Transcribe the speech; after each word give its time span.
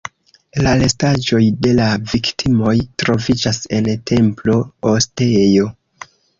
La 0.67 0.71
restaĵoj 0.83 1.41
de 1.65 1.73
la 1.81 1.89
viktimoj 2.15 2.75
troviĝas 3.03 3.63
en 3.81 3.93
templo-ostejo. 4.15 5.71